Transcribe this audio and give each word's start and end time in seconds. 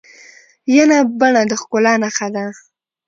ینه 0.75 0.99
بڼه 1.19 1.41
د 1.49 1.51
ښکلا 1.61 1.93
نخښه 2.03 2.27
ده. 2.35 2.45